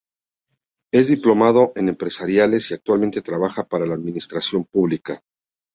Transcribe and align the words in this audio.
Es 0.91 1.09
diplomado 1.09 1.73
en 1.75 1.87
empresariales 1.87 2.71
y 2.71 2.73
actualmente 2.73 3.21
trabaja 3.21 3.65
para 3.67 3.85
la 3.85 3.93
administración 3.93 4.65
pública. 4.65 5.21